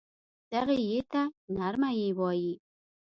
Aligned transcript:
دغې 0.51 0.77
ی 0.95 0.99
ته 1.11 1.21
نرمه 1.55 1.89
یې 1.99 2.07
وايي. 2.19 2.53